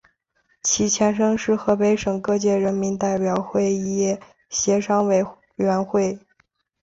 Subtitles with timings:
[0.63, 4.17] 其前身是河北省各界人民代表会议
[4.49, 5.23] 协商委
[5.57, 6.17] 员会。